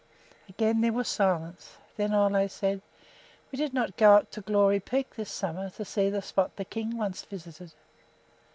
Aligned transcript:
Again 0.49 0.81
there 0.81 0.93
was 0.93 1.07
silence. 1.07 1.77
Then 1.95 2.11
Ole 2.11 2.49
said: 2.49 2.81
"We 3.51 3.57
did 3.57 3.71
not 3.71 3.97
go 3.97 4.13
up 4.15 4.31
to 4.31 4.41
Glory 4.41 4.79
Peak 4.79 5.15
this 5.15 5.29
summer, 5.29 5.69
to 5.69 5.85
see 5.85 6.09
the 6.09 6.23
spot 6.23 6.55
the 6.55 6.65
king 6.65 6.97
once 6.97 7.21
visited." 7.21 7.73